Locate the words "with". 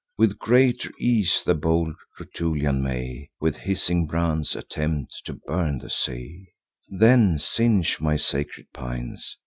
0.17-0.39, 3.39-3.55